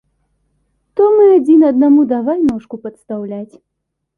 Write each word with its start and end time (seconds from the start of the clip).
То 0.99 1.03
мы 1.17 1.27
адзін 1.33 1.67
аднаму 1.71 2.07
давай 2.15 2.39
ножку 2.49 2.75
падстаўляць. 2.87 3.55